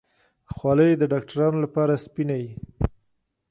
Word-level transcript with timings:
خولۍ 0.55 0.91
د 0.97 1.03
ډاکترانو 1.11 1.57
لپاره 1.65 2.01
سپینه 2.05 2.35
وي. 2.41 2.51